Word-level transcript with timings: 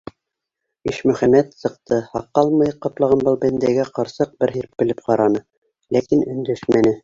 Ишмөхәмәт 0.91 1.51
сыҡты, 1.63 1.99
һаҡал-мыйыҡ 2.15 2.81
ҡаплаған 2.87 3.23
был 3.29 3.39
бәндәгә 3.45 3.87
ҡарсыҡ 4.01 4.35
бер 4.43 4.57
һирпелеп 4.59 5.07
ҡараны, 5.11 5.47
ләкин 5.99 6.29
өндәшмәне. 6.37 6.99